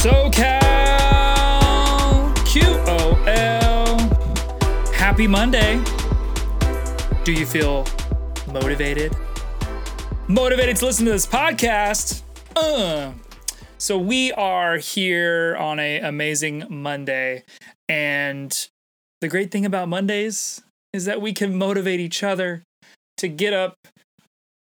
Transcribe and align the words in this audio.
SoCal 0.00 0.58
QOL. 2.46 4.00
Happy 4.94 5.26
Monday. 5.26 5.78
Do 7.22 7.34
you 7.34 7.44
feel 7.44 7.86
motivated? 8.50 9.14
Motivated 10.26 10.76
to 10.76 10.86
listen 10.86 11.04
to 11.04 11.12
this 11.12 11.26
podcast? 11.26 12.22
Uh. 12.56 13.12
So 13.76 13.98
we 13.98 14.32
are 14.32 14.78
here 14.78 15.54
on 15.58 15.78
a 15.78 15.98
amazing 15.98 16.64
Monday, 16.70 17.44
and 17.86 18.68
the 19.20 19.28
great 19.28 19.50
thing 19.50 19.66
about 19.66 19.90
Mondays 19.90 20.62
is 20.94 21.04
that 21.04 21.20
we 21.20 21.34
can 21.34 21.58
motivate 21.58 22.00
each 22.00 22.22
other 22.22 22.62
to 23.18 23.28
get 23.28 23.52
up, 23.52 23.74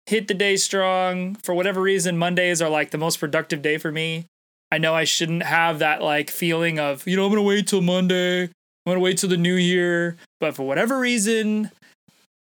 hit 0.06 0.30
the 0.30 0.34
day 0.34 0.56
strong. 0.56 1.36
For 1.36 1.54
whatever 1.54 1.82
reason, 1.82 2.18
Mondays 2.18 2.62
are 2.62 2.70
like 2.70 2.92
the 2.92 2.98
most 2.98 3.20
productive 3.20 3.62
day 3.62 3.78
for 3.78 3.92
me. 3.92 4.28
I 4.76 4.78
know 4.78 4.94
I 4.94 5.06
shouldn't 5.06 5.44
have 5.44 5.80
that 5.80 6.02
like 6.02 6.30
feeling 6.30 6.80
of, 6.80 7.08
you 7.08 7.16
know, 7.16 7.24
I'm 7.24 7.32
going 7.32 7.42
to 7.42 7.48
wait 7.48 7.66
till 7.66 7.82
Monday. 7.82 8.42
I'm 8.44 8.50
going 8.86 8.98
to 8.98 9.00
wait 9.00 9.18
till 9.18 9.30
the 9.30 9.38
new 9.38 9.56
year. 9.56 10.18
But 10.42 10.54
for 10.54 10.68
whatever 10.68 11.00
reason, 11.00 11.72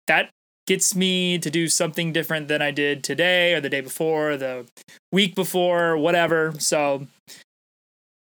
that 0.08 0.30
gets 0.66 0.96
me 0.96 1.38
to 1.40 1.50
do 1.50 1.68
something 1.68 2.14
different 2.14 2.48
than 2.48 2.62
I 2.62 2.72
did 2.72 3.04
today 3.04 3.54
or 3.54 3.60
the 3.60 3.68
day 3.68 3.82
before, 3.82 4.32
or 4.32 4.38
the 4.38 4.66
week 5.12 5.36
before, 5.36 5.98
whatever. 5.98 6.54
So 6.58 7.06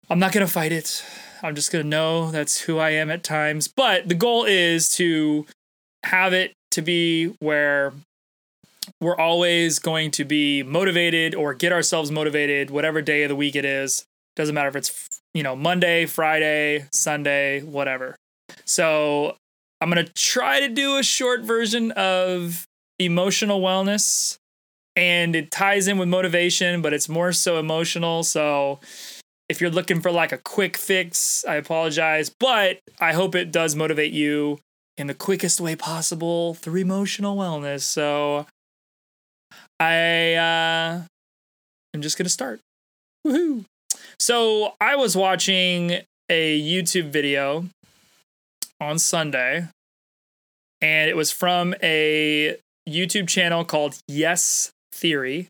I'm 0.09 0.19
not 0.19 0.33
going 0.33 0.45
to 0.45 0.51
fight 0.51 0.73
it. 0.73 1.05
I'm 1.41 1.55
just 1.55 1.71
going 1.71 1.85
to 1.85 1.89
know 1.89 2.31
that's 2.31 2.59
who 2.59 2.79
I 2.79 2.89
am 2.89 3.09
at 3.09 3.23
times. 3.23 3.69
But 3.69 4.09
the 4.09 4.15
goal 4.15 4.43
is 4.43 4.91
to 4.95 5.45
have 6.03 6.33
it 6.33 6.51
to 6.71 6.81
be 6.81 7.27
where 7.39 7.93
we're 8.99 9.17
always 9.17 9.79
going 9.79 10.11
to 10.11 10.25
be 10.25 10.63
motivated 10.63 11.35
or 11.35 11.53
get 11.53 11.71
ourselves 11.71 12.11
motivated 12.11 12.69
whatever 12.69 13.01
day 13.01 13.23
of 13.23 13.29
the 13.29 13.35
week 13.35 13.55
it 13.55 13.65
is. 13.65 14.05
Doesn't 14.35 14.55
matter 14.55 14.69
if 14.69 14.75
it's 14.75 15.07
you 15.33 15.43
know 15.43 15.55
monday 15.55 16.05
friday 16.05 16.85
sunday 16.91 17.61
whatever. 17.61 18.15
So 18.65 19.35
i'm 19.79 19.89
going 19.89 20.05
to 20.05 20.13
try 20.13 20.59
to 20.59 20.69
do 20.69 20.97
a 20.97 21.03
short 21.03 21.41
version 21.41 21.91
of 21.91 22.65
emotional 22.99 23.61
wellness 23.61 24.37
and 24.95 25.35
it 25.35 25.51
ties 25.51 25.87
in 25.87 25.97
with 25.97 26.09
motivation 26.09 26.81
but 26.81 26.93
it's 26.93 27.09
more 27.09 27.31
so 27.31 27.57
emotional. 27.59 28.23
So 28.23 28.79
if 29.49 29.59
you're 29.59 29.69
looking 29.69 30.01
for 30.01 30.11
like 30.11 30.31
a 30.31 30.37
quick 30.37 30.77
fix 30.77 31.43
i 31.45 31.55
apologize 31.55 32.31
but 32.39 32.79
i 33.01 33.11
hope 33.11 33.35
it 33.35 33.51
does 33.51 33.75
motivate 33.75 34.13
you 34.13 34.57
in 34.97 35.07
the 35.07 35.13
quickest 35.13 35.59
way 35.59 35.75
possible 35.75 36.53
through 36.53 36.79
emotional 36.79 37.35
wellness. 37.35 37.81
So 37.81 38.45
I 39.81 40.35
uh, 40.35 41.01
am 41.95 42.01
just 42.03 42.15
gonna 42.15 42.29
start. 42.29 42.59
Woohoo! 43.25 43.65
So 44.19 44.75
I 44.79 44.95
was 44.95 45.17
watching 45.17 46.01
a 46.29 46.61
YouTube 46.61 47.09
video 47.09 47.65
on 48.79 48.99
Sunday, 48.99 49.67
and 50.81 51.09
it 51.09 51.15
was 51.15 51.31
from 51.31 51.73
a 51.81 52.57
YouTube 52.87 53.27
channel 53.27 53.65
called 53.65 53.97
Yes 54.07 54.69
Theory. 54.93 55.47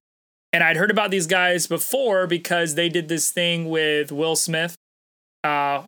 And 0.53 0.63
I'd 0.63 0.77
heard 0.77 0.91
about 0.91 1.11
these 1.11 1.27
guys 1.27 1.67
before 1.67 2.25
because 2.25 2.75
they 2.75 2.87
did 2.87 3.09
this 3.09 3.31
thing 3.31 3.69
with 3.69 4.13
Will 4.13 4.37
Smith. 4.37 4.77
Uh, 5.43 5.83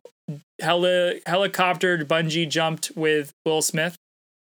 heli- 0.60 1.22
helicoptered 1.26 2.04
bungee 2.04 2.48
jumped 2.48 2.92
with 2.94 3.32
Will 3.46 3.62
Smith. 3.62 3.96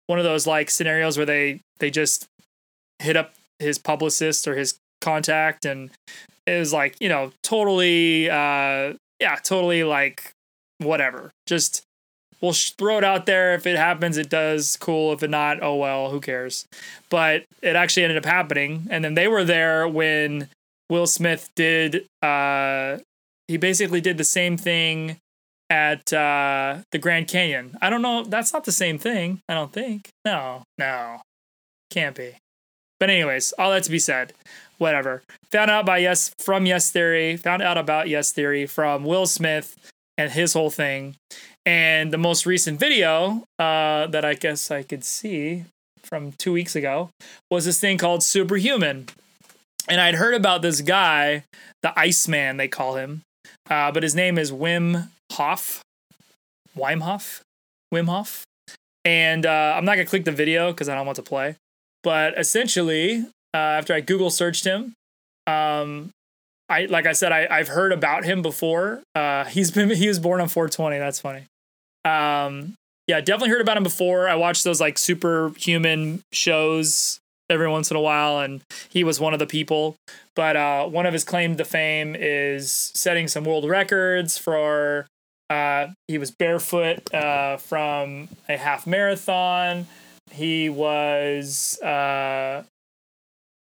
One 0.07 0.19
of 0.19 0.25
those 0.25 0.47
like 0.47 0.71
scenarios 0.71 1.19
where 1.19 1.27
they 1.27 1.61
they 1.81 1.91
just 1.91 2.27
hit 2.99 3.17
up 3.17 3.35
his 3.61 3.79
publicist 3.79 4.49
or 4.49 4.57
his 4.57 4.79
contact 5.01 5.65
and 5.65 5.91
it 6.47 6.59
was 6.59 6.73
like 6.73 6.97
you 7.01 7.09
know 7.09 7.33
totally 7.43 8.29
uh 8.29 8.93
yeah 9.21 9.37
totally 9.43 9.85
like 9.85 10.33
whatever. 10.79 11.31
Just 11.47 11.83
we'll 12.41 12.53
throw 12.53 12.99
it 12.99 13.05
out 13.05 13.27
there. 13.27 13.55
If 13.55 13.67
it 13.67 13.77
happens 13.77 14.17
it 14.17 14.29
does. 14.31 14.77
Cool. 14.77 15.13
If 15.13 15.23
it 15.23 15.31
not 15.31 15.63
oh 15.63 15.77
well 15.77 16.11
who 16.11 16.21
cares? 16.21 16.67
But 17.09 17.45
it 17.63 17.77
actually 17.77 18.05
ended 18.05 18.19
up 18.19 18.25
happening 18.25 18.87
and 18.91 19.05
then 19.05 19.15
they 19.15 19.29
were 19.29 19.45
there 19.45 19.87
when 19.87 20.49
will 20.89 21.07
smith 21.07 21.51
did 21.55 22.05
uh 22.23 22.99
he 23.47 23.57
basically 23.57 24.01
did 24.01 24.17
the 24.19 24.25
same 24.25 24.57
thing 24.57 25.17
at 25.69 26.13
uh 26.13 26.79
the 26.91 26.99
grand 26.99 27.29
canyon. 27.29 27.77
I 27.81 27.91
don't 27.91 28.03
know 28.03 28.25
that's 28.25 28.53
not 28.53 28.65
the 28.65 28.73
same 28.73 28.99
thing 28.99 29.41
i 29.49 29.55
don't 29.55 29.73
think. 29.73 30.09
No 30.25 30.63
no. 30.79 31.21
Can't 31.91 32.15
be 32.17 32.37
but 33.01 33.11
anyways, 33.11 33.53
all 33.59 33.71
that 33.71 33.83
to 33.85 33.91
be 33.91 33.99
said, 33.99 34.35
whatever. 34.79 35.23
Found 35.51 35.71
out 35.71 35.87
by 35.87 35.99
Yes 35.99 36.33
from 36.39 36.67
Yes 36.67 36.91
Theory. 36.91 37.37
Found 37.37 37.63
out 37.63 37.79
about 37.79 38.09
Yes 38.09 38.31
Theory 38.31 38.67
from 38.67 39.05
Will 39.05 39.27
Smith 39.27 39.77
and 40.17 40.31
his 40.31 40.53
whole 40.53 40.71
thing. 40.71 41.17
And 41.67 42.13
the 42.13 42.19
most 42.19 42.47
recent 42.47 42.79
video 42.79 43.45
uh, 43.59 44.07
that 44.07 44.25
I 44.25 44.35
guess 44.35 44.71
I 44.71 44.83
could 44.83 45.05
see 45.05 45.65
from 46.05 46.33
two 46.33 46.53
weeks 46.53 46.77
ago 46.77 47.11
was 47.51 47.65
this 47.65 47.81
thing 47.81 47.99
called 47.99 48.23
Superhuman. 48.23 49.09
And 49.89 50.01
I'd 50.01 50.15
heard 50.15 50.35
about 50.35 50.63
this 50.63 50.81
guy, 50.81 51.45
the 51.83 51.99
Iceman, 51.99 52.59
they 52.59 52.69
call 52.69 52.97
him, 52.97 53.23
uh, 53.69 53.93
but 53.93 54.03
his 54.03 54.15
name 54.15 54.39
is 54.39 54.53
Wim 54.53 55.09
Hof. 55.33 55.83
Wim 56.77 57.01
Hof? 57.03 57.43
Wim 57.93 58.07
Hof? 58.07 58.45
And 59.05 59.47
uh, 59.47 59.75
I'm 59.77 59.85
not 59.85 59.95
going 59.95 60.07
to 60.07 60.11
click 60.11 60.25
the 60.25 60.33
video 60.33 60.73
because 60.73 60.89
I 60.89 60.95
don't 60.95 61.07
want 61.07 61.17
to 61.17 61.23
play. 61.23 61.57
But 62.03 62.39
essentially, 62.39 63.27
uh, 63.55 63.57
after 63.57 63.93
I 63.95 64.01
Google 64.01 64.31
searched 64.31 64.65
him, 64.65 64.95
um, 65.47 66.11
I 66.69 66.87
like 66.87 67.07
I 67.07 67.13
said, 67.13 67.33
I, 67.33 67.47
I've 67.51 67.69
heard 67.69 67.93
about 67.93 68.25
him 68.25 68.43
before. 68.43 69.03
Uh, 69.15 69.45
he's 69.45 69.71
been 69.71 69.91
he 69.91 70.09
was 70.09 70.19
born 70.19 70.41
on 70.41 70.49
420. 70.49 70.99
That's 70.99 71.21
funny. 71.21 71.45
Um, 72.05 72.75
yeah, 73.07 73.21
definitely 73.21 73.51
heard 73.51 73.61
about 73.61 73.77
him 73.77 73.83
before. 73.83 74.29
I 74.29 74.37
watched 74.37 74.65
those 74.65 74.81
like 74.81 74.97
superhuman 74.97 76.23
shows 76.33 77.19
every 77.51 77.69
once 77.69 77.91
in 77.91 77.97
a 77.97 78.01
while, 78.01 78.39
and 78.39 78.63
he 78.89 79.03
was 79.03 79.19
one 79.19 79.33
of 79.33 79.41
the 79.41 79.47
people. 79.47 79.97
But 80.37 80.57
uh, 80.57 80.87
one 80.87 81.07
of 81.07 81.13
his 81.13 81.25
claim 81.25 81.57
to 81.57 81.65
fame 81.65 82.15
is 82.19 82.93
setting 82.95 83.29
some 83.29 83.45
world 83.45 83.69
records 83.69 84.39
for. 84.39 85.07
Uh, 85.51 85.89
he 86.07 86.17
was 86.17 86.31
barefoot 86.31 87.13
uh, 87.13 87.57
from 87.57 88.29
a 88.49 88.57
half 88.57 88.87
marathon. 88.87 89.89
He 90.31 90.69
was, 90.69 91.81
uh, 91.83 92.65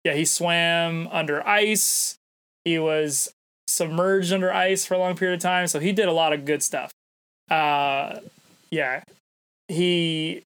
yeah, 0.04 0.14
he 0.14 0.24
swam 0.24 1.08
under 1.10 1.46
ice. 1.46 2.16
He 2.64 2.78
was 2.78 3.32
submerged 3.66 4.32
under 4.32 4.52
ice 4.52 4.84
for 4.84 4.94
a 4.94 4.98
long 4.98 5.16
period 5.16 5.36
of 5.36 5.42
time. 5.42 5.66
So 5.66 5.80
he 5.80 5.92
did 5.92 6.08
a 6.08 6.12
lot 6.12 6.32
of 6.32 6.44
good 6.44 6.62
stuff. 6.62 6.92
Uh, 7.50 8.20
yeah, 8.70 9.02
he 9.68 10.42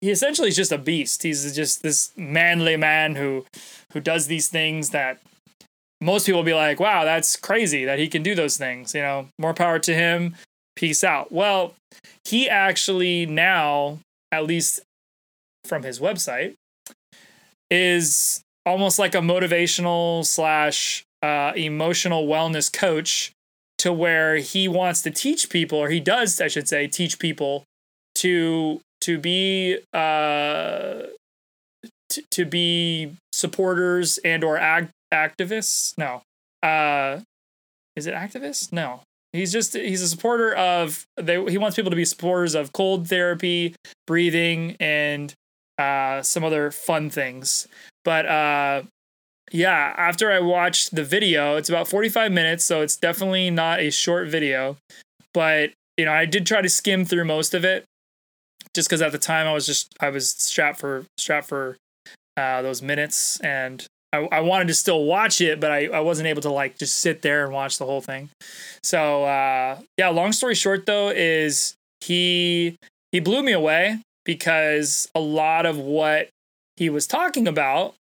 he 0.00 0.10
essentially 0.10 0.48
is 0.48 0.56
just 0.56 0.72
a 0.72 0.78
beast. 0.78 1.22
He's 1.22 1.54
just 1.54 1.82
this 1.82 2.12
manly 2.16 2.76
man 2.76 3.16
who 3.16 3.44
who 3.92 4.00
does 4.00 4.26
these 4.26 4.48
things 4.48 4.90
that 4.90 5.20
most 6.00 6.26
people 6.26 6.42
be 6.42 6.54
like, 6.54 6.80
"Wow, 6.80 7.04
that's 7.04 7.36
crazy 7.36 7.84
that 7.84 7.98
he 7.98 8.08
can 8.08 8.22
do 8.22 8.34
those 8.34 8.56
things." 8.56 8.94
You 8.94 9.02
know, 9.02 9.28
more 9.38 9.54
power 9.54 9.78
to 9.80 9.94
him. 9.94 10.36
Peace 10.76 11.02
out. 11.02 11.32
Well, 11.32 11.74
he 12.24 12.48
actually 12.48 13.26
now, 13.26 13.98
at 14.30 14.44
least 14.44 14.80
from 15.66 15.82
his 15.82 15.98
website 15.98 16.54
is 17.70 18.42
almost 18.64 18.98
like 18.98 19.14
a 19.14 19.18
motivational 19.18 20.24
slash 20.24 21.04
uh, 21.22 21.52
emotional 21.56 22.26
wellness 22.26 22.72
coach 22.72 23.32
to 23.78 23.92
where 23.92 24.36
he 24.36 24.68
wants 24.68 25.02
to 25.02 25.10
teach 25.10 25.50
people 25.50 25.78
or 25.78 25.90
he 25.90 26.00
does 26.00 26.40
i 26.40 26.48
should 26.48 26.66
say 26.66 26.86
teach 26.86 27.18
people 27.18 27.64
to 28.14 28.80
to 29.00 29.18
be 29.18 29.78
uh 29.92 31.02
to, 32.08 32.22
to 32.30 32.44
be 32.44 33.12
supporters 33.32 34.18
and 34.18 34.44
or 34.44 34.58
ag- 34.58 34.90
activists? 35.12 35.94
No. 35.98 36.22
Uh 36.62 37.20
is 37.94 38.06
it 38.06 38.14
activists? 38.14 38.72
No. 38.72 39.00
He's 39.32 39.52
just 39.52 39.74
he's 39.74 40.02
a 40.02 40.08
supporter 40.08 40.54
of 40.54 41.04
they 41.16 41.42
he 41.50 41.58
wants 41.58 41.76
people 41.76 41.90
to 41.90 41.96
be 41.96 42.04
supporters 42.04 42.54
of 42.54 42.72
cold 42.72 43.08
therapy 43.08 43.74
breathing 44.06 44.76
and 44.80 45.34
uh, 45.78 46.22
some 46.22 46.44
other 46.44 46.70
fun 46.70 47.10
things. 47.10 47.68
But 48.04 48.26
uh, 48.26 48.82
yeah, 49.52 49.94
after 49.96 50.30
I 50.30 50.40
watched 50.40 50.94
the 50.94 51.04
video, 51.04 51.56
it's 51.56 51.68
about 51.68 51.88
45 51.88 52.32
minutes, 52.32 52.64
so 52.64 52.82
it's 52.82 52.96
definitely 52.96 53.50
not 53.50 53.80
a 53.80 53.90
short 53.90 54.28
video. 54.28 54.76
But 55.34 55.70
you 55.96 56.04
know, 56.04 56.12
I 56.12 56.24
did 56.24 56.46
try 56.46 56.62
to 56.62 56.68
skim 56.68 57.04
through 57.04 57.24
most 57.24 57.54
of 57.54 57.64
it, 57.64 57.84
just 58.74 58.88
because 58.88 59.02
at 59.02 59.12
the 59.12 59.18
time 59.18 59.46
I 59.46 59.52
was 59.52 59.66
just 59.66 59.94
I 60.00 60.10
was 60.10 60.30
strapped 60.30 60.80
for 60.80 61.04
strapped 61.18 61.48
for 61.48 61.76
uh, 62.36 62.62
those 62.62 62.82
minutes, 62.82 63.40
and 63.40 63.84
I, 64.12 64.28
I 64.32 64.40
wanted 64.40 64.68
to 64.68 64.74
still 64.74 65.04
watch 65.04 65.40
it, 65.40 65.60
but 65.60 65.70
I, 65.70 65.86
I 65.86 66.00
wasn't 66.00 66.28
able 66.28 66.42
to 66.42 66.50
like 66.50 66.78
just 66.78 66.98
sit 66.98 67.22
there 67.22 67.44
and 67.44 67.52
watch 67.52 67.78
the 67.78 67.86
whole 67.86 68.00
thing. 68.00 68.30
So 68.82 69.24
uh, 69.24 69.78
yeah, 69.98 70.08
long 70.08 70.32
story 70.32 70.54
short 70.54 70.86
though 70.86 71.10
is 71.10 71.74
he 72.00 72.76
he 73.12 73.20
blew 73.20 73.42
me 73.42 73.52
away 73.52 74.00
because 74.26 75.08
a 75.14 75.20
lot 75.20 75.64
of 75.64 75.78
what 75.78 76.28
he 76.76 76.90
was 76.90 77.06
talking 77.06 77.48
about, 77.48 77.94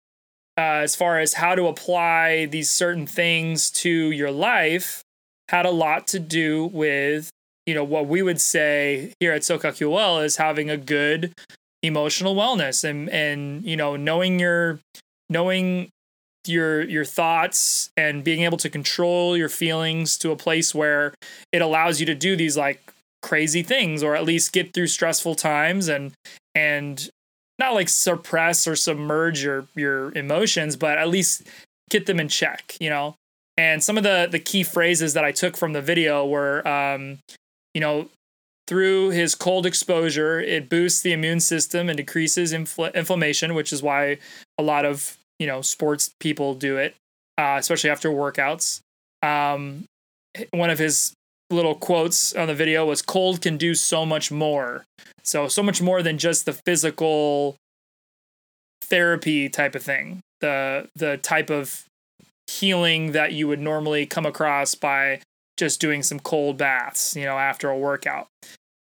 uh, 0.56 0.80
as 0.80 0.96
far 0.96 1.18
as 1.18 1.34
how 1.34 1.54
to 1.54 1.66
apply 1.66 2.46
these 2.46 2.70
certain 2.70 3.06
things 3.06 3.70
to 3.70 3.90
your 3.90 4.30
life, 4.30 5.02
had 5.50 5.66
a 5.66 5.70
lot 5.70 6.06
to 6.06 6.18
do 6.18 6.70
with 6.72 7.30
you 7.66 7.74
know 7.74 7.84
what 7.84 8.06
we 8.06 8.22
would 8.22 8.40
say 8.40 9.12
here 9.20 9.32
at 9.32 9.42
SoCal 9.42 9.72
QOL 9.72 10.24
is 10.24 10.36
having 10.36 10.70
a 10.70 10.76
good 10.76 11.32
emotional 11.82 12.34
wellness 12.34 12.88
and 12.88 13.08
and 13.10 13.64
you 13.64 13.76
know 13.76 13.96
knowing 13.96 14.38
your 14.38 14.80
knowing 15.28 15.90
your 16.46 16.82
your 16.82 17.04
thoughts 17.04 17.90
and 17.96 18.24
being 18.24 18.42
able 18.42 18.58
to 18.58 18.70
control 18.70 19.36
your 19.36 19.48
feelings 19.48 20.16
to 20.18 20.30
a 20.30 20.36
place 20.36 20.74
where 20.74 21.14
it 21.52 21.62
allows 21.62 22.00
you 22.00 22.06
to 22.06 22.14
do 22.14 22.34
these 22.34 22.56
like 22.56 22.91
crazy 23.22 23.62
things 23.62 24.02
or 24.02 24.14
at 24.14 24.24
least 24.24 24.52
get 24.52 24.72
through 24.72 24.86
stressful 24.86 25.34
times 25.34 25.88
and 25.88 26.12
and 26.54 27.10
not 27.58 27.74
like 27.74 27.88
suppress 27.88 28.66
or 28.66 28.76
submerge 28.76 29.42
your 29.42 29.66
your 29.74 30.12
emotions 30.16 30.76
but 30.76 30.98
at 30.98 31.08
least 31.08 31.44
get 31.90 32.06
them 32.06 32.20
in 32.20 32.28
check 32.28 32.76
you 32.80 32.90
know? 32.90 33.14
And 33.56 33.82
some 33.82 33.96
of 33.96 34.02
the 34.02 34.28
the 34.30 34.38
key 34.38 34.62
phrases 34.62 35.14
that 35.14 35.24
i 35.24 35.32
took 35.32 35.56
from 35.56 35.72
the 35.72 35.82
video 35.82 36.26
were 36.26 36.66
um 36.66 37.18
you 37.74 37.80
know 37.80 38.08
through 38.66 39.10
his 39.10 39.34
cold 39.34 39.66
exposure 39.66 40.40
it 40.40 40.68
boosts 40.68 41.02
the 41.02 41.12
immune 41.12 41.40
system 41.40 41.88
and 41.88 41.96
decreases 41.96 42.52
infl- 42.52 42.94
inflammation 42.94 43.54
which 43.54 43.72
is 43.72 43.82
why 43.82 44.18
a 44.58 44.62
lot 44.62 44.84
of 44.84 45.16
you 45.38 45.46
know 45.46 45.60
sports 45.60 46.10
people 46.20 46.54
do 46.54 46.76
it 46.76 46.94
uh, 47.38 47.56
especially 47.58 47.90
after 47.90 48.10
workouts. 48.10 48.80
Um 49.22 49.84
one 50.52 50.70
of 50.70 50.78
his 50.78 51.12
little 51.52 51.74
quotes 51.74 52.34
on 52.34 52.48
the 52.48 52.54
video 52.54 52.86
was 52.86 53.02
cold 53.02 53.40
can 53.40 53.56
do 53.56 53.74
so 53.74 54.04
much 54.04 54.30
more. 54.30 54.84
So 55.22 55.48
so 55.48 55.62
much 55.62 55.80
more 55.80 56.02
than 56.02 56.18
just 56.18 56.46
the 56.46 56.52
physical 56.52 57.56
therapy 58.82 59.48
type 59.48 59.74
of 59.74 59.82
thing. 59.82 60.20
The 60.40 60.88
the 60.96 61.16
type 61.18 61.50
of 61.50 61.84
healing 62.50 63.12
that 63.12 63.32
you 63.32 63.48
would 63.48 63.60
normally 63.60 64.06
come 64.06 64.26
across 64.26 64.74
by 64.74 65.20
just 65.56 65.80
doing 65.80 66.02
some 66.02 66.18
cold 66.18 66.58
baths, 66.58 67.14
you 67.14 67.24
know, 67.24 67.38
after 67.38 67.70
a 67.70 67.78
workout. 67.78 68.28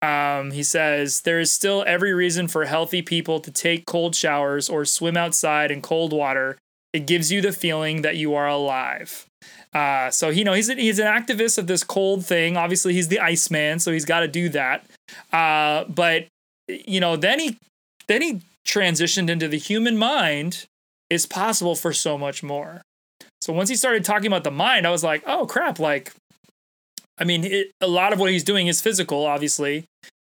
Um, 0.02 0.52
he 0.52 0.64
says 0.64 1.22
there 1.22 1.40
is 1.40 1.52
still 1.52 1.84
every 1.86 2.12
reason 2.12 2.48
for 2.48 2.66
healthy 2.66 3.02
people 3.04 3.40
to 3.40 3.52
take 3.52 3.86
cold 3.86 4.16
showers 4.16 4.68
or 4.68 4.84
swim 4.84 5.16
outside 5.16 5.70
in 5.70 5.82
cold 5.82 6.12
water. 6.12 6.58
It 6.92 7.06
gives 7.06 7.32
you 7.32 7.42
the 7.42 7.52
feeling 7.52 8.02
that 8.02 8.18
you 8.18 8.34
are 8.34 8.48
alive. 8.48 9.28
Uh, 9.74 10.10
so 10.10 10.30
you 10.30 10.44
know 10.44 10.54
he's 10.54 10.70
a, 10.70 10.76
he's 10.76 11.00
an 11.00 11.08
activist 11.08 11.58
of 11.58 11.68
this 11.68 11.84
cold 11.84 12.26
thing. 12.26 12.58
Obviously, 12.58 12.94
he's 12.94 13.08
the 13.08 13.20
Iceman, 13.20 13.80
so 13.80 13.92
he's 13.92 14.06
got 14.06 14.22
to 14.22 14.28
do 14.28 14.50
that. 14.50 14.86
Uh, 15.32 15.86
but 15.86 16.28
you 16.68 17.00
know, 17.00 17.16
then 17.16 17.40
he 17.40 17.58
then 18.08 18.22
he 18.22 18.42
transitioned 18.68 19.30
into 19.30 19.48
the 19.48 19.58
human 19.58 19.98
mind 19.98 20.66
is 21.10 21.26
possible 21.26 21.76
for 21.76 21.94
so 21.94 22.18
much 22.18 22.44
more. 22.44 22.82
So 23.42 23.54
once 23.54 23.70
he 23.70 23.76
started 23.76 24.06
talking 24.06 24.28
about 24.28 24.44
the 24.44 24.52
mind, 24.52 24.86
I 24.86 24.92
was 24.92 25.04
like, 25.04 25.24
oh 25.26 25.46
crap! 25.46 25.80
Like, 25.80 26.14
I 27.18 27.24
mean, 27.24 27.44
it, 27.44 27.72
a 27.82 27.88
lot 27.88 28.14
of 28.14 28.20
what 28.20 28.32
he's 28.32 28.44
doing 28.44 28.68
is 28.68 28.82
physical, 28.82 29.26
obviously, 29.26 29.86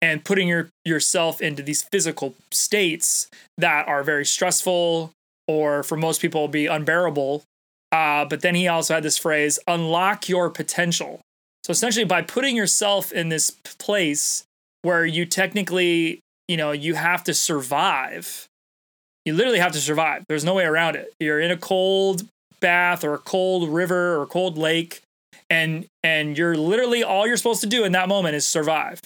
and 0.01 0.23
putting 0.23 0.47
your 0.47 0.69
yourself 0.83 1.41
into 1.41 1.61
these 1.61 1.83
physical 1.83 2.35
states 2.51 3.27
that 3.57 3.87
are 3.87 4.03
very 4.03 4.25
stressful 4.25 5.11
or 5.47 5.83
for 5.83 5.97
most 5.97 6.21
people 6.21 6.47
be 6.47 6.65
unbearable 6.65 7.43
uh, 7.91 8.25
but 8.25 8.41
then 8.41 8.55
he 8.55 8.67
also 8.67 8.93
had 8.93 9.03
this 9.03 9.17
phrase, 9.17 9.59
unlock 9.67 10.27
your 10.27 10.49
potential. 10.49 11.21
So 11.63 11.71
essentially, 11.71 12.05
by 12.05 12.21
putting 12.21 12.55
yourself 12.55 13.11
in 13.11 13.29
this 13.29 13.51
place 13.79 14.43
where 14.81 15.05
you 15.05 15.25
technically, 15.25 16.19
you 16.47 16.57
know, 16.57 16.71
you 16.71 16.95
have 16.95 17.23
to 17.23 17.33
survive, 17.33 18.47
you 19.25 19.33
literally 19.33 19.59
have 19.59 19.71
to 19.71 19.79
survive. 19.79 20.25
There's 20.27 20.43
no 20.43 20.53
way 20.53 20.65
around 20.65 20.95
it. 20.95 21.13
You're 21.19 21.39
in 21.39 21.51
a 21.51 21.57
cold 21.57 22.27
bath 22.59 23.03
or 23.03 23.13
a 23.15 23.19
cold 23.19 23.69
river 23.69 24.17
or 24.17 24.23
a 24.23 24.27
cold 24.27 24.57
lake, 24.57 25.01
and 25.49 25.85
and 26.03 26.37
you're 26.37 26.55
literally 26.55 27.03
all 27.03 27.25
you're 27.25 27.37
supposed 27.37 27.61
to 27.61 27.67
do 27.67 27.83
in 27.83 27.93
that 27.93 28.07
moment 28.07 28.35
is 28.35 28.45
survive. 28.45 28.99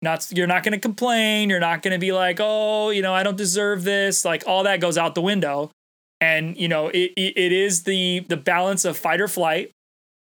Not 0.00 0.26
you're 0.32 0.46
not 0.46 0.62
going 0.62 0.72
to 0.72 0.78
complain. 0.78 1.50
You're 1.50 1.60
not 1.60 1.82
going 1.82 1.92
to 1.92 1.98
be 1.98 2.12
like, 2.12 2.38
oh, 2.40 2.90
you 2.90 3.02
know, 3.02 3.12
I 3.12 3.22
don't 3.22 3.36
deserve 3.36 3.84
this. 3.84 4.24
Like 4.24 4.44
all 4.46 4.62
that 4.62 4.80
goes 4.80 4.96
out 4.96 5.14
the 5.14 5.22
window 5.22 5.70
and 6.20 6.56
you 6.56 6.68
know 6.68 6.88
it, 6.88 7.12
it 7.16 7.52
is 7.52 7.84
the 7.84 8.20
the 8.28 8.36
balance 8.36 8.84
of 8.84 8.96
fight 8.96 9.20
or 9.20 9.28
flight. 9.28 9.70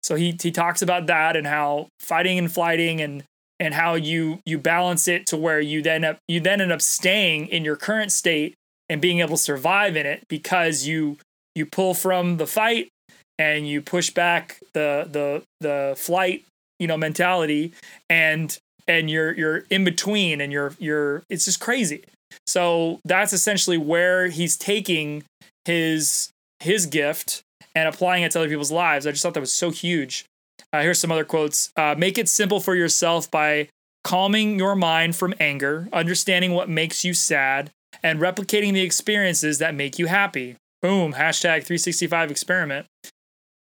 So 0.02 0.16
he 0.16 0.36
he 0.40 0.50
talks 0.50 0.82
about 0.82 1.06
that 1.06 1.36
and 1.36 1.46
how 1.46 1.88
fighting 2.00 2.38
and 2.38 2.52
flighting 2.52 3.00
and 3.00 3.24
and 3.60 3.74
how 3.74 3.94
you 3.94 4.40
you 4.44 4.58
balance 4.58 5.08
it 5.08 5.26
to 5.28 5.36
where 5.36 5.60
you 5.60 5.82
then 5.82 6.04
up 6.04 6.18
you 6.28 6.40
then 6.40 6.60
end 6.60 6.72
up 6.72 6.82
staying 6.82 7.46
in 7.48 7.64
your 7.64 7.76
current 7.76 8.12
state 8.12 8.54
and 8.88 9.00
being 9.00 9.20
able 9.20 9.36
to 9.36 9.42
survive 9.42 9.96
in 9.96 10.06
it 10.06 10.24
because 10.28 10.86
you 10.86 11.16
you 11.54 11.64
pull 11.64 11.94
from 11.94 12.36
the 12.36 12.46
fight 12.46 12.88
and 13.38 13.68
you 13.68 13.80
push 13.80 14.10
back 14.10 14.60
the 14.72 15.08
the 15.10 15.42
the 15.60 15.94
flight 15.96 16.44
you 16.78 16.86
know 16.86 16.96
mentality 16.96 17.72
and 18.10 18.58
and 18.86 19.10
you're 19.10 19.32
you're 19.32 19.64
in 19.70 19.84
between 19.84 20.40
and 20.40 20.52
you're 20.52 20.74
you're 20.78 21.22
it's 21.30 21.44
just 21.44 21.60
crazy 21.60 22.04
so 22.46 23.00
that's 23.04 23.32
essentially 23.32 23.78
where 23.78 24.28
he's 24.28 24.56
taking 24.56 25.24
his 25.64 26.30
his 26.60 26.86
gift 26.86 27.42
and 27.74 27.88
applying 27.88 28.22
it 28.22 28.32
to 28.32 28.38
other 28.38 28.48
people's 28.48 28.72
lives. 28.72 29.06
I 29.06 29.10
just 29.10 29.22
thought 29.22 29.34
that 29.34 29.40
was 29.40 29.52
so 29.52 29.70
huge. 29.70 30.24
Uh, 30.72 30.82
here's 30.82 30.98
some 30.98 31.12
other 31.12 31.24
quotes. 31.24 31.70
Uh, 31.76 31.94
make 31.96 32.18
it 32.18 32.28
simple 32.28 32.60
for 32.60 32.74
yourself 32.74 33.30
by 33.30 33.68
calming 34.02 34.58
your 34.58 34.76
mind 34.76 35.16
from 35.16 35.34
anger, 35.40 35.88
understanding 35.92 36.52
what 36.52 36.68
makes 36.68 37.04
you 37.04 37.14
sad, 37.14 37.70
and 38.02 38.20
replicating 38.20 38.72
the 38.72 38.82
experiences 38.82 39.58
that 39.58 39.74
make 39.74 39.98
you 39.98 40.06
happy. 40.06 40.56
Boom, 40.82 41.14
hashtag 41.14 41.64
365 41.64 42.30
experiment. 42.30 42.86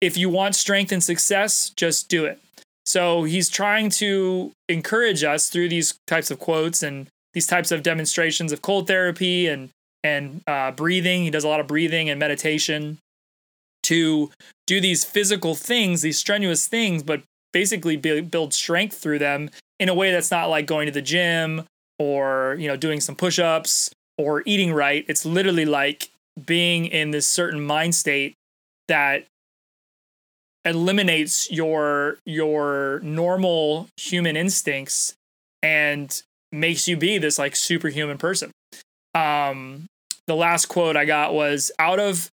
If 0.01 0.17
you 0.19 0.29
want 0.29 0.57
strength 0.57 0.91
and 0.91 1.03
success, 1.03 1.71
just 1.71 2.09
do 2.09 2.25
it. 2.25 2.41
So 2.85 3.23
he's 3.25 3.49
trying 3.49 3.91
to 3.91 4.53
encourage 4.69 5.23
us 5.23 5.49
through 5.49 5.69
these 5.69 5.95
types 6.07 6.31
of 6.31 6.41
quotes 6.41 6.83
and 6.83 7.07
these 7.35 7.47
types 7.47 7.71
of 7.71 7.83
demonstrations 7.83 8.53
of 8.53 8.63
cold 8.63 8.87
therapy 8.87 9.47
and 9.47 9.71
and 10.05 10.43
uh, 10.47 10.73
breathing. 10.73 11.23
He 11.23 11.31
does 11.31 11.45
a 11.45 11.49
lot 11.49 11.61
of 11.61 11.67
breathing 11.67 12.11
and 12.11 12.19
meditation 12.19 12.99
to 13.85 14.31
do 14.67 14.81
these 14.81 15.05
physical 15.05 15.55
things, 15.55 16.03
these 16.03 16.19
strenuous 16.19 16.67
things, 16.67 17.03
but 17.03 17.23
basically 17.53 17.97
build 17.97 18.55
strength 18.55 18.97
through 18.97 19.19
them 19.19 19.51
in 19.79 19.89
a 19.89 19.95
way 19.95 20.11
that's 20.11 20.31
not 20.31 20.49
like 20.49 20.67
going 20.67 20.87
to 20.87 20.93
the 20.93 21.03
gym 21.03 21.65
or 21.99 22.57
you 22.59 22.67
know 22.69 22.77
doing 22.77 23.01
some 23.01 23.15
push-ups 23.15 23.91
or 24.19 24.43
eating 24.47 24.73
right. 24.73 25.05
It's 25.09 25.25
literally 25.25 25.65
like 25.65 26.11
being 26.47 26.87
in 26.87 27.11
this 27.11 27.27
certain 27.27 27.61
mind 27.61 27.95
state 27.95 28.35
that 28.89 29.27
eliminates 30.65 31.51
your 31.51 32.19
your 32.25 33.01
normal 33.03 33.89
human 33.97 34.37
instincts 34.37 35.15
and 35.63 36.23
makes 36.53 36.87
you 36.87 36.97
be 36.97 37.19
this 37.19 37.39
like 37.39 37.57
superhuman 37.57 38.19
person 38.19 38.51
um 39.15 39.87
the 40.27 40.37
last 40.37 40.67
quote 40.67 40.97
I 40.97 41.05
got 41.05 41.35
was 41.35 41.71
out 41.79 41.99
of 41.99 42.31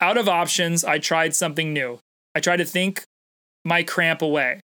out 0.00 0.18
of 0.18 0.28
options, 0.28 0.84
I 0.84 0.98
tried 0.98 1.34
something 1.34 1.72
new. 1.72 2.00
I 2.34 2.40
tried 2.40 2.56
to 2.56 2.64
think 2.64 3.04
my 3.64 3.82
cramp 3.82 4.20
away. 4.20 4.60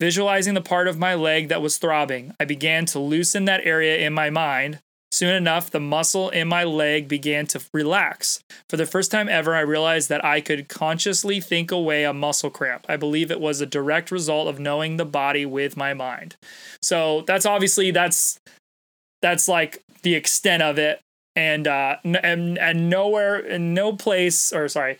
Visualizing 0.00 0.54
the 0.54 0.60
part 0.60 0.86
of 0.86 0.98
my 0.98 1.14
leg 1.14 1.48
that 1.48 1.62
was 1.62 1.78
throbbing, 1.78 2.34
I 2.38 2.44
began 2.44 2.84
to 2.86 2.98
loosen 2.98 3.46
that 3.46 3.64
area 3.64 3.98
in 3.98 4.12
my 4.12 4.30
mind. 4.30 4.80
Soon 5.12 5.34
enough, 5.34 5.70
the 5.70 5.78
muscle 5.78 6.30
in 6.30 6.48
my 6.48 6.64
leg 6.64 7.06
began 7.06 7.46
to 7.48 7.62
relax. 7.74 8.42
For 8.70 8.78
the 8.78 8.86
first 8.86 9.10
time 9.10 9.28
ever, 9.28 9.54
I 9.54 9.60
realized 9.60 10.08
that 10.08 10.24
I 10.24 10.40
could 10.40 10.70
consciously 10.70 11.38
think 11.38 11.70
away 11.70 12.04
a 12.04 12.14
muscle 12.14 12.48
cramp. 12.48 12.86
I 12.88 12.96
believe 12.96 13.30
it 13.30 13.40
was 13.40 13.60
a 13.60 13.66
direct 13.66 14.10
result 14.10 14.48
of 14.48 14.58
knowing 14.58 14.96
the 14.96 15.04
body 15.04 15.44
with 15.44 15.76
my 15.76 15.92
mind. 15.92 16.36
So 16.80 17.24
that's 17.26 17.44
obviously 17.44 17.90
that's 17.90 18.40
that's 19.20 19.48
like 19.48 19.84
the 20.00 20.14
extent 20.14 20.62
of 20.62 20.78
it 20.78 21.00
and 21.36 21.66
uh 21.66 21.96
and 22.04 22.58
and 22.58 22.90
nowhere 22.90 23.38
in 23.38 23.72
no 23.72 23.94
place 23.94 24.52
or 24.52 24.68
sorry 24.68 24.98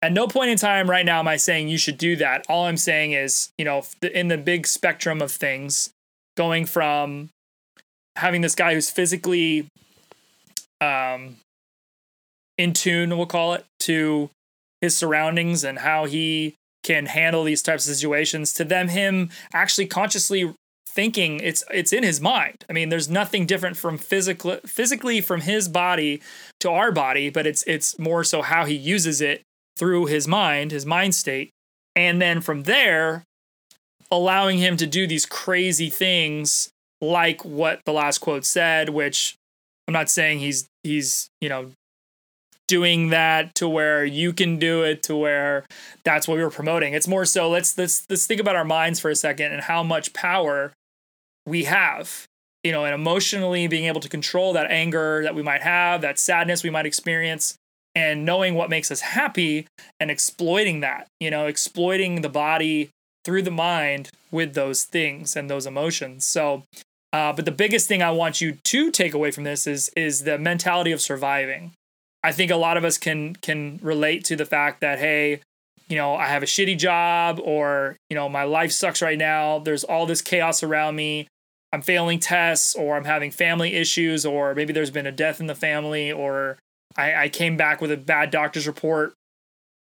at 0.00 0.12
no 0.12 0.26
point 0.26 0.50
in 0.50 0.56
time 0.56 0.88
right 0.88 1.04
now 1.04 1.18
am 1.18 1.28
i 1.28 1.36
saying 1.36 1.68
you 1.68 1.76
should 1.76 1.98
do 1.98 2.16
that 2.16 2.46
all 2.48 2.64
i'm 2.64 2.78
saying 2.78 3.12
is 3.12 3.50
you 3.58 3.64
know 3.64 3.82
in 4.14 4.28
the 4.28 4.38
big 4.38 4.66
spectrum 4.66 5.20
of 5.20 5.30
things 5.30 5.90
going 6.36 6.64
from 6.64 7.28
having 8.16 8.40
this 8.40 8.54
guy 8.54 8.74
who's 8.74 8.90
physically 8.90 9.66
um 10.80 11.36
in 12.58 12.72
tune 12.72 13.16
we'll 13.16 13.26
call 13.26 13.54
it 13.54 13.64
to 13.78 14.30
his 14.80 14.96
surroundings 14.96 15.64
and 15.64 15.80
how 15.80 16.04
he 16.04 16.54
can 16.82 17.06
handle 17.06 17.44
these 17.44 17.62
types 17.62 17.88
of 17.88 17.94
situations 17.94 18.52
to 18.52 18.64
them 18.64 18.88
him 18.88 19.30
actually 19.52 19.86
consciously 19.86 20.52
thinking 20.96 21.38
it's 21.40 21.62
it's 21.70 21.92
in 21.92 22.02
his 22.02 22.20
mind. 22.20 22.64
I 22.70 22.72
mean, 22.72 22.88
there's 22.88 23.08
nothing 23.08 23.44
different 23.44 23.76
from 23.76 23.98
physically 23.98 24.58
physically 24.64 25.20
from 25.20 25.42
his 25.42 25.68
body 25.68 26.22
to 26.60 26.70
our 26.70 26.90
body, 26.90 27.28
but 27.28 27.46
it's 27.46 27.62
it's 27.64 27.98
more 27.98 28.24
so 28.24 28.40
how 28.40 28.64
he 28.64 28.74
uses 28.74 29.20
it 29.20 29.42
through 29.76 30.06
his 30.06 30.26
mind, 30.26 30.72
his 30.72 30.86
mind 30.86 31.14
state. 31.14 31.50
And 31.94 32.20
then 32.20 32.40
from 32.40 32.62
there, 32.62 33.24
allowing 34.10 34.58
him 34.58 34.76
to 34.78 34.86
do 34.86 35.06
these 35.06 35.26
crazy 35.26 35.90
things 35.90 36.70
like 37.00 37.44
what 37.44 37.80
the 37.84 37.92
last 37.92 38.18
quote 38.18 38.44
said, 38.44 38.88
which 38.88 39.36
I'm 39.86 39.92
not 39.92 40.08
saying 40.08 40.40
he's 40.40 40.66
he's, 40.82 41.28
you 41.40 41.48
know, 41.48 41.70
doing 42.68 43.10
that 43.10 43.54
to 43.54 43.68
where 43.68 44.04
you 44.04 44.32
can 44.32 44.58
do 44.58 44.82
it 44.82 45.02
to 45.04 45.16
where 45.16 45.64
that's 46.04 46.26
what 46.26 46.36
we 46.36 46.42
were 46.42 46.50
promoting. 46.50 46.94
It's 46.94 47.08
more 47.08 47.24
so 47.24 47.48
let's 47.48 47.76
let's 47.78 48.04
let's 48.08 48.26
think 48.26 48.40
about 48.40 48.56
our 48.56 48.64
minds 48.64 49.00
for 49.00 49.10
a 49.10 49.16
second 49.16 49.52
and 49.52 49.62
how 49.62 49.82
much 49.82 50.12
power 50.12 50.72
we 51.46 51.64
have. 51.64 52.26
You 52.64 52.72
know, 52.72 52.84
and 52.84 52.92
emotionally 52.92 53.68
being 53.68 53.84
able 53.84 54.00
to 54.00 54.08
control 54.08 54.52
that 54.54 54.72
anger 54.72 55.22
that 55.22 55.36
we 55.36 55.42
might 55.42 55.62
have, 55.62 56.00
that 56.00 56.18
sadness 56.18 56.64
we 56.64 56.70
might 56.70 56.84
experience, 56.84 57.54
and 57.94 58.24
knowing 58.24 58.56
what 58.56 58.70
makes 58.70 58.90
us 58.90 59.02
happy 59.02 59.68
and 60.00 60.10
exploiting 60.10 60.80
that, 60.80 61.06
you 61.20 61.30
know, 61.30 61.46
exploiting 61.46 62.22
the 62.22 62.28
body 62.28 62.90
through 63.24 63.42
the 63.42 63.52
mind 63.52 64.10
with 64.32 64.54
those 64.54 64.82
things 64.82 65.36
and 65.36 65.48
those 65.48 65.64
emotions. 65.64 66.24
So 66.24 66.64
uh, 67.16 67.32
but 67.32 67.46
the 67.46 67.50
biggest 67.50 67.88
thing 67.88 68.02
I 68.02 68.10
want 68.10 68.42
you 68.42 68.58
to 68.62 68.90
take 68.90 69.14
away 69.14 69.30
from 69.30 69.44
this 69.44 69.66
is 69.66 69.88
is 69.96 70.24
the 70.24 70.36
mentality 70.36 70.92
of 70.92 71.00
surviving. 71.00 71.72
I 72.22 72.30
think 72.30 72.50
a 72.50 72.56
lot 72.56 72.76
of 72.76 72.84
us 72.84 72.98
can 72.98 73.36
can 73.36 73.80
relate 73.82 74.22
to 74.26 74.36
the 74.36 74.44
fact 74.44 74.82
that 74.82 74.98
hey, 74.98 75.40
you 75.88 75.96
know, 75.96 76.14
I 76.14 76.26
have 76.26 76.42
a 76.42 76.46
shitty 76.46 76.76
job 76.76 77.40
or, 77.42 77.96
you 78.10 78.16
know, 78.16 78.28
my 78.28 78.44
life 78.44 78.70
sucks 78.70 79.00
right 79.00 79.16
now. 79.16 79.60
There's 79.60 79.82
all 79.82 80.04
this 80.04 80.20
chaos 80.20 80.62
around 80.62 80.96
me. 80.96 81.26
I'm 81.72 81.80
failing 81.80 82.18
tests 82.18 82.74
or 82.74 82.98
I'm 82.98 83.04
having 83.04 83.30
family 83.30 83.72
issues 83.72 84.26
or 84.26 84.54
maybe 84.54 84.74
there's 84.74 84.90
been 84.90 85.06
a 85.06 85.12
death 85.12 85.40
in 85.40 85.46
the 85.46 85.54
family 85.54 86.12
or 86.12 86.58
I, 86.98 87.14
I 87.14 87.28
came 87.30 87.56
back 87.56 87.80
with 87.80 87.90
a 87.90 87.96
bad 87.96 88.30
doctor's 88.30 88.66
report. 88.66 89.14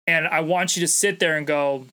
And 0.07 0.25
I 0.25 0.39
want 0.39 0.77
you 0.77 0.81
to 0.81 0.87
sit 0.87 1.19
there 1.19 1.35
and 1.35 1.45
go, 1.45 1.87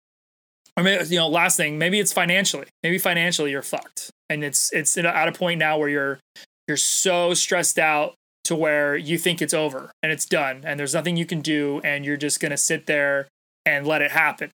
or 0.77 0.85
maybe, 0.85 1.05
you 1.07 1.17
know, 1.17 1.29
last 1.29 1.57
thing, 1.57 1.79
maybe 1.79 1.99
it's 1.99 2.13
financially. 2.13 2.67
Maybe 2.85 2.99
financially 2.99 3.51
you're 3.51 3.63
fucked. 3.63 4.13
And 4.33 4.43
it's 4.43 4.73
it's 4.73 4.97
at 4.97 5.29
a 5.29 5.33
point 5.33 5.59
now 5.59 5.79
where 5.79 5.89
you're 5.89 6.21
you're 6.67 6.77
so 6.77 7.35
stressed 7.35 7.79
out 7.79 8.15
to 8.45 8.57
where 8.57 8.97
you 8.97 9.19
think 9.19 9.41
it's 9.41 9.55
over 9.55 9.93
and 10.03 10.11
it's 10.11 10.27
done 10.27 10.63
and 10.65 10.79
there's 10.79 10.95
nothing 10.95 11.17
you 11.17 11.27
can 11.27 11.41
do 11.41 11.81
and 11.85 12.05
you're 12.05 12.17
just 12.17 12.41
going 12.41 12.51
to 12.51 12.57
sit 12.57 12.87
there 12.87 13.29
and 13.65 13.87
let 13.87 14.03
it 14.03 14.11
happen. 14.11 14.51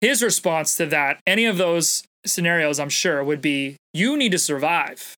His 0.00 0.22
response 0.22 0.76
to 0.76 0.86
that, 0.86 1.20
any 1.26 1.44
of 1.44 1.58
those 1.58 2.02
scenarios, 2.26 2.80
I'm 2.80 2.88
sure, 2.88 3.22
would 3.22 3.40
be 3.40 3.76
you 3.92 4.16
need 4.16 4.32
to 4.32 4.38
survive. 4.38 5.14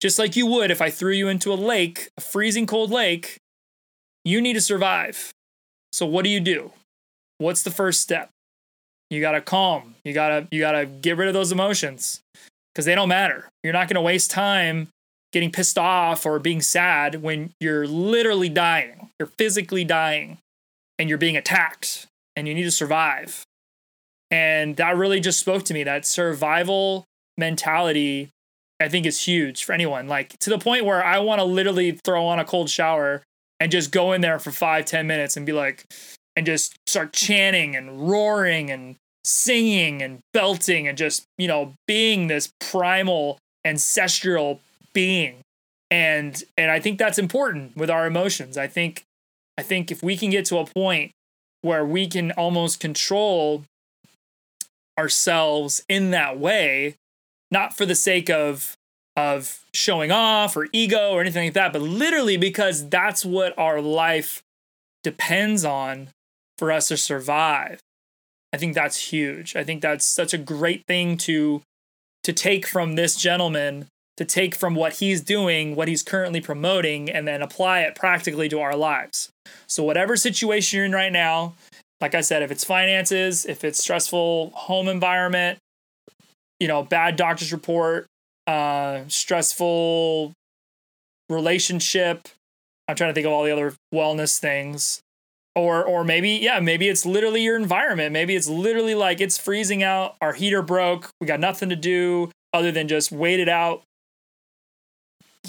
Just 0.00 0.18
like 0.18 0.36
you 0.36 0.46
would 0.46 0.70
if 0.70 0.82
I 0.82 0.90
threw 0.90 1.12
you 1.12 1.28
into 1.28 1.52
a 1.52 1.54
lake, 1.54 2.08
a 2.16 2.20
freezing 2.20 2.66
cold 2.66 2.90
lake, 2.90 3.38
you 4.24 4.40
need 4.40 4.52
to 4.52 4.60
survive. 4.60 5.30
So 5.92 6.04
what 6.06 6.24
do 6.24 6.30
you 6.30 6.40
do? 6.40 6.72
What's 7.38 7.62
the 7.62 7.70
first 7.70 8.00
step? 8.00 8.28
You 9.10 9.20
got 9.20 9.32
to 9.32 9.40
calm. 9.40 9.94
You 10.04 10.12
got 10.12 10.28
to 10.28 10.48
you 10.50 10.60
got 10.60 10.72
to 10.72 10.86
get 10.86 11.16
rid 11.16 11.28
of 11.28 11.34
those 11.34 11.52
emotions 11.52 12.20
cuz 12.74 12.84
they 12.84 12.94
don't 12.94 13.08
matter. 13.08 13.48
You're 13.62 13.72
not 13.72 13.88
to 13.88 14.00
waste 14.00 14.30
time 14.30 14.88
getting 15.32 15.52
pissed 15.52 15.78
off 15.78 16.24
or 16.24 16.38
being 16.38 16.62
sad 16.62 17.22
when 17.22 17.52
you're 17.60 17.86
literally 17.86 18.48
dying. 18.48 19.10
You're 19.18 19.30
physically 19.38 19.84
dying 19.84 20.38
and 20.98 21.08
you're 21.08 21.18
being 21.18 21.36
attacked 21.36 22.06
and 22.36 22.48
you 22.48 22.54
need 22.54 22.64
to 22.64 22.70
survive. 22.70 23.44
And 24.30 24.76
that 24.76 24.96
really 24.96 25.20
just 25.20 25.40
spoke 25.40 25.64
to 25.64 25.74
me 25.74 25.84
that 25.84 26.06
survival 26.06 27.04
mentality 27.36 28.30
I 28.80 28.88
think 28.88 29.06
is 29.06 29.22
huge 29.22 29.64
for 29.64 29.72
anyone. 29.72 30.06
Like 30.06 30.38
to 30.40 30.50
the 30.50 30.58
point 30.58 30.84
where 30.84 31.04
I 31.04 31.18
want 31.18 31.40
to 31.40 31.44
literally 31.44 31.92
throw 31.92 32.26
on 32.26 32.38
a 32.38 32.44
cold 32.44 32.70
shower 32.70 33.22
and 33.60 33.72
just 33.72 33.90
go 33.90 34.12
in 34.12 34.20
there 34.20 34.38
for 34.38 34.52
five, 34.52 34.84
ten 34.84 35.06
minutes 35.06 35.36
and 35.36 35.44
be 35.44 35.52
like, 35.52 35.84
and 36.38 36.46
just 36.46 36.76
start 36.86 37.12
chanting 37.12 37.74
and 37.74 38.08
roaring 38.08 38.70
and 38.70 38.94
singing 39.24 40.00
and 40.00 40.20
belting 40.32 40.86
and 40.86 40.96
just, 40.96 41.24
you 41.36 41.48
know, 41.48 41.74
being 41.88 42.28
this 42.28 42.52
primal 42.60 43.38
ancestral 43.64 44.60
being. 44.94 45.40
And 45.90 46.40
and 46.56 46.70
i 46.70 46.78
think 46.78 46.98
that's 46.98 47.18
important 47.18 47.76
with 47.76 47.90
our 47.90 48.06
emotions. 48.06 48.56
I 48.56 48.68
think 48.68 49.02
i 49.58 49.62
think 49.62 49.90
if 49.90 50.00
we 50.00 50.16
can 50.16 50.30
get 50.30 50.44
to 50.46 50.58
a 50.58 50.66
point 50.66 51.10
where 51.62 51.84
we 51.84 52.06
can 52.06 52.30
almost 52.32 52.78
control 52.78 53.64
ourselves 54.96 55.82
in 55.88 56.12
that 56.12 56.38
way 56.38 56.94
not 57.50 57.76
for 57.76 57.84
the 57.84 57.94
sake 57.96 58.30
of 58.30 58.76
of 59.16 59.64
showing 59.74 60.12
off 60.12 60.56
or 60.56 60.68
ego 60.72 61.10
or 61.10 61.20
anything 61.20 61.46
like 61.46 61.54
that 61.54 61.72
but 61.72 61.82
literally 61.82 62.36
because 62.36 62.88
that's 62.88 63.24
what 63.24 63.58
our 63.58 63.80
life 63.80 64.42
depends 65.02 65.64
on 65.64 66.10
for 66.58 66.72
us 66.72 66.88
to 66.88 66.96
survive 66.96 67.80
i 68.52 68.56
think 68.56 68.74
that's 68.74 69.12
huge 69.12 69.56
i 69.56 69.64
think 69.64 69.80
that's 69.80 70.04
such 70.04 70.34
a 70.34 70.38
great 70.38 70.84
thing 70.86 71.16
to 71.16 71.62
to 72.22 72.32
take 72.32 72.66
from 72.66 72.94
this 72.94 73.16
gentleman 73.16 73.86
to 74.18 74.24
take 74.24 74.56
from 74.56 74.74
what 74.74 74.94
he's 74.94 75.20
doing, 75.20 75.76
what 75.76 75.86
he's 75.86 76.02
currently 76.02 76.40
promoting, 76.40 77.08
and 77.08 77.26
then 77.26 77.40
apply 77.40 77.82
it 77.82 77.94
practically 77.94 78.48
to 78.48 78.58
our 78.60 78.74
lives. 78.74 79.30
So, 79.68 79.84
whatever 79.84 80.16
situation 80.16 80.76
you're 80.76 80.86
in 80.86 80.92
right 80.92 81.12
now, 81.12 81.54
like 82.00 82.16
I 82.16 82.20
said, 82.20 82.42
if 82.42 82.50
it's 82.50 82.64
finances, 82.64 83.46
if 83.46 83.62
it's 83.62 83.78
stressful 83.78 84.50
home 84.50 84.88
environment, 84.88 85.60
you 86.58 86.66
know, 86.66 86.82
bad 86.82 87.14
doctor's 87.14 87.52
report, 87.52 88.06
uh, 88.48 89.02
stressful 89.06 90.32
relationship, 91.28 92.26
I'm 92.88 92.96
trying 92.96 93.10
to 93.10 93.14
think 93.14 93.26
of 93.26 93.32
all 93.32 93.44
the 93.44 93.52
other 93.52 93.74
wellness 93.94 94.40
things. 94.40 95.00
Or, 95.58 95.84
or 95.84 96.04
maybe 96.04 96.30
yeah 96.30 96.60
maybe 96.60 96.88
it's 96.88 97.04
literally 97.04 97.42
your 97.42 97.56
environment 97.56 98.12
maybe 98.12 98.36
it's 98.36 98.48
literally 98.48 98.94
like 98.94 99.20
it's 99.20 99.36
freezing 99.36 99.82
out 99.82 100.14
our 100.20 100.32
heater 100.32 100.62
broke 100.62 101.10
we 101.20 101.26
got 101.26 101.40
nothing 101.40 101.68
to 101.70 101.74
do 101.74 102.30
other 102.54 102.70
than 102.70 102.86
just 102.86 103.10
wait 103.10 103.40
it 103.40 103.48
out 103.48 103.82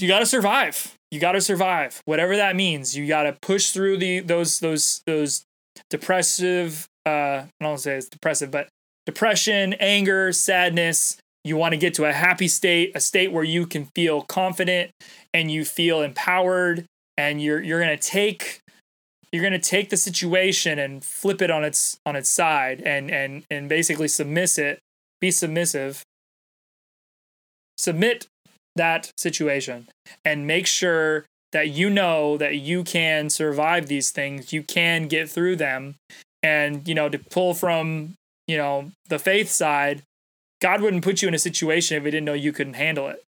you 0.02 0.08
got 0.08 0.20
to 0.20 0.26
survive. 0.26 0.96
You 1.12 1.20
got 1.20 1.34
to 1.34 1.42
survive, 1.42 2.02
whatever 2.06 2.36
that 2.36 2.56
means. 2.56 2.96
You 2.96 3.08
got 3.08 3.24
to 3.24 3.38
push 3.42 3.72
through 3.72 3.98
the 3.98 4.20
those 4.20 4.60
those 4.60 5.02
those 5.06 5.44
depressive. 5.90 6.88
Uh, 7.06 7.10
I 7.10 7.48
don't 7.62 7.76
to 7.76 7.82
say 7.82 7.96
it's 7.96 8.10
depressive, 8.10 8.52
but 8.52 8.68
depression, 9.06 9.74
anger, 9.80 10.32
sadness. 10.32 11.18
You 11.44 11.58
want 11.58 11.72
to 11.72 11.78
get 11.78 11.94
to 11.96 12.06
a 12.06 12.14
happy 12.14 12.48
state, 12.48 12.92
a 12.96 13.00
state 13.00 13.32
where 13.32 13.44
you 13.44 13.66
can 13.66 13.86
feel 13.96 14.22
confident 14.22 14.92
and 15.34 15.50
you 15.50 15.66
feel 15.66 16.02
empowered, 16.02 16.86
and 17.18 17.42
you're 17.42 17.62
you're 17.62 17.80
gonna 17.80 17.98
take 17.98 18.60
you're 19.32 19.44
gonna 19.44 19.60
take 19.60 19.90
the 19.90 19.98
situation 19.98 20.80
and 20.80 21.04
flip 21.04 21.42
it 21.42 21.52
on 21.52 21.64
its 21.64 22.00
on 22.06 22.16
its 22.16 22.30
side 22.30 22.82
and 22.82 23.12
and 23.12 23.44
and 23.50 23.70
basically 23.70 24.08
submiss 24.08 24.58
it, 24.58 24.80
be 25.22 25.32
submissive, 25.32 26.04
submit 27.78 28.28
that 28.76 29.12
situation 29.18 29.88
and 30.24 30.48
make 30.48 30.68
sure 30.68 31.26
that 31.52 31.70
you 31.70 31.90
know 31.90 32.38
that 32.38 32.58
you 32.58 32.84
can 32.84 33.30
survive 33.30 33.88
these 33.88 34.12
things, 34.12 34.54
you 34.54 34.64
can 34.64 35.08
get 35.08 35.30
through 35.30 35.56
them. 35.56 35.96
And, 36.42 36.88
you 36.88 36.96
know, 36.96 37.10
to 37.10 37.20
pull 37.20 37.54
from, 37.54 38.16
you 38.48 38.58
know, 38.58 38.92
the 39.10 39.20
faith 39.20 39.50
side, 39.50 40.04
God 40.62 40.82
wouldn't 40.82 41.04
put 41.04 41.22
you 41.22 41.28
in 41.28 41.34
a 41.34 41.40
situation 41.40 41.98
if 41.98 42.04
he 42.04 42.12
didn't 42.12 42.26
know 42.26 42.34
you 42.34 42.54
couldn't 42.54 42.76
handle 42.76 43.08
it. 43.08 43.24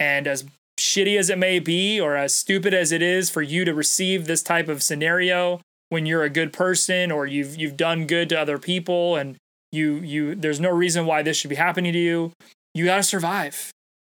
And 0.00 0.26
as 0.26 0.44
shitty 0.86 1.18
as 1.18 1.30
it 1.30 1.38
may 1.38 1.58
be, 1.58 2.00
or 2.00 2.16
as 2.16 2.34
stupid 2.34 2.72
as 2.72 2.92
it 2.92 3.02
is 3.02 3.30
for 3.30 3.42
you 3.42 3.64
to 3.64 3.74
receive 3.74 4.26
this 4.26 4.42
type 4.42 4.68
of 4.68 4.82
scenario 4.82 5.60
when 5.88 6.06
you're 6.06 6.24
a 6.24 6.30
good 6.30 6.52
person 6.52 7.12
or 7.12 7.26
you've 7.26 7.56
you've 7.56 7.76
done 7.76 8.06
good 8.06 8.28
to 8.28 8.40
other 8.40 8.58
people 8.58 9.16
and 9.16 9.36
you 9.72 9.96
you 9.96 10.34
there's 10.34 10.60
no 10.60 10.70
reason 10.70 11.06
why 11.06 11.22
this 11.22 11.36
should 11.36 11.50
be 11.50 11.56
happening 11.56 11.92
to 11.92 11.98
you, 11.98 12.32
you 12.74 12.86
gotta 12.86 13.02
survive. 13.02 13.70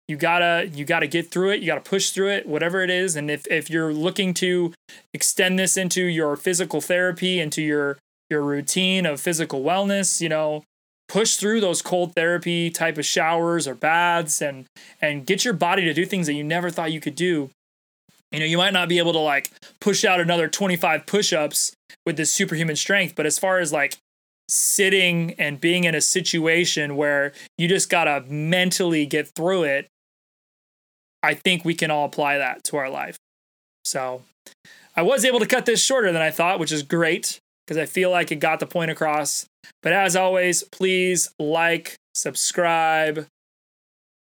You 0.08 0.18
gotta 0.18 0.70
you 0.74 0.86
gotta 0.86 1.08
get 1.08 1.32
through 1.32 1.52
it. 1.52 1.60
You 1.60 1.68
gotta 1.68 1.82
push 1.82 2.12
through 2.12 2.30
it 2.30 2.48
whatever 2.48 2.82
it 2.82 2.90
is. 2.90 3.16
And 3.16 3.30
if, 3.30 3.46
if 3.48 3.70
you're 3.70 3.94
looking 3.94 4.34
to 4.36 4.74
extend 5.14 5.60
this 5.60 5.78
into 5.78 6.04
your 6.04 6.36
physical 6.36 6.82
therapy 6.82 7.40
into 7.40 7.62
your 7.62 7.98
your 8.30 8.42
routine 8.42 9.06
of 9.06 9.20
physical 9.20 9.64
wellness 9.64 10.22
you 10.22 10.30
know 10.30 10.64
push 11.10 11.36
through 11.36 11.60
those 11.60 11.82
cold 11.82 12.16
therapy 12.16 12.70
type 12.70 12.98
of 12.98 13.06
showers 13.06 13.68
or 13.68 13.76
baths 13.76 14.42
and 14.42 14.66
and 15.02 15.26
get 15.26 15.44
your 15.44 15.54
body 15.54 15.84
to 15.84 15.94
do 15.94 16.06
things 16.06 16.28
that 16.28 16.34
you 16.34 16.44
never 16.44 16.70
thought 16.70 16.92
you 16.92 17.02
could 17.02 17.16
do 17.16 17.50
you 18.32 18.40
know 18.40 18.46
you 18.46 18.58
might 18.58 18.74
not 18.74 18.88
be 18.88 19.00
able 19.00 19.14
to 19.14 19.20
like 19.20 19.52
push 19.82 20.06
out 20.06 20.20
another 20.20 20.48
25 20.48 21.06
push-ups 21.06 21.74
with 22.06 22.16
this 22.16 22.32
superhuman 22.32 22.76
strength 22.76 23.16
but 23.16 23.26
as 23.26 23.38
far 23.38 23.60
as 23.60 23.74
like 23.74 23.98
sitting 24.48 25.34
and 25.34 25.60
being 25.60 25.84
in 25.84 25.94
a 25.94 26.02
situation 26.02 26.96
where 26.96 27.34
you 27.58 27.68
just 27.68 27.90
gotta 27.90 28.24
mentally 28.30 29.06
get 29.06 29.28
through 29.36 29.64
it 29.64 29.88
I 31.22 31.34
think 31.34 31.66
we 31.66 31.76
can 31.76 31.92
all 31.92 32.06
apply 32.06 32.38
that 32.38 32.64
to 32.66 32.78
our 32.78 32.90
life. 32.90 33.18
So 33.84 34.24
I 34.96 35.02
was 35.02 35.26
able 35.26 35.40
to 35.40 35.46
cut 35.46 35.66
this 35.66 35.84
shorter 35.84 36.12
than 36.12 36.22
I 36.22 36.32
thought, 36.32 36.60
which 36.60 36.72
is 36.72 36.84
great 36.84 37.40
because 37.66 37.78
I 37.78 37.86
feel 37.86 38.12
like 38.12 38.32
it 38.32 38.38
got 38.38 38.60
the 38.60 38.66
point 38.66 38.92
across. 38.92 39.46
But 39.82 39.94
as 39.94 40.16
always, 40.16 40.64
please 40.64 41.30
like, 41.40 41.96
subscribe, 42.14 43.28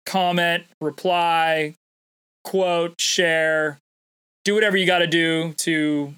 comment, 0.04 0.64
reply, 0.80 1.75
quote, 2.45 3.00
share, 3.00 3.78
do 4.45 4.54
whatever 4.54 4.76
you 4.76 4.87
got 4.87 4.99
to 4.99 5.06
do 5.06 5.52
to 5.59 6.14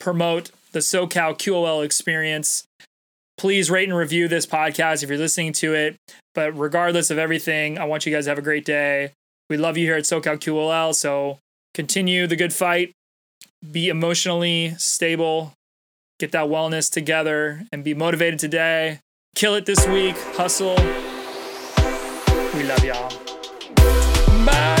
promote 0.00 0.50
the 0.72 0.80
SoCal 0.80 1.36
QOL 1.38 1.84
experience. 1.84 2.64
Please 3.36 3.70
rate 3.70 3.88
and 3.88 3.96
review 3.96 4.26
this 4.26 4.46
podcast 4.46 5.02
if 5.02 5.08
you're 5.08 5.18
listening 5.18 5.52
to 5.54 5.74
it. 5.74 5.96
But 6.34 6.58
regardless 6.58 7.10
of 7.10 7.18
everything, 7.18 7.78
I 7.78 7.84
want 7.84 8.04
you 8.04 8.12
guys 8.12 8.24
to 8.24 8.30
have 8.30 8.38
a 8.38 8.42
great 8.42 8.64
day. 8.64 9.12
We 9.48 9.56
love 9.56 9.76
you 9.76 9.86
here 9.86 9.96
at 9.96 10.04
SoCal 10.04 10.38
QOL. 10.38 10.94
So 10.94 11.38
continue 11.74 12.26
the 12.26 12.36
good 12.36 12.52
fight. 12.52 12.92
be 13.72 13.88
emotionally 13.88 14.74
stable, 14.78 15.52
get 16.18 16.32
that 16.32 16.46
wellness 16.46 16.90
together, 16.90 17.62
and 17.72 17.84
be 17.84 17.94
motivated 17.94 18.38
today. 18.38 19.00
Kill 19.34 19.54
it 19.54 19.66
this 19.66 19.86
week. 19.86 20.16
Hustle. 20.36 20.76
We 22.54 22.64
love 22.64 22.84
y'all. 22.84 23.10
Bye. 24.44 24.77